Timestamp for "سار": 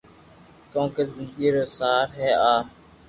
1.77-2.05